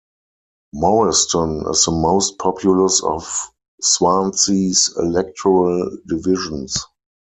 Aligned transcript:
Morriston 0.73 1.63
is 1.69 1.85
the 1.85 1.91
most 1.91 2.39
populous 2.39 3.03
of 3.03 3.31
Swansea's 3.83 4.91
electoral 4.97 5.95
divisions. 6.07 6.75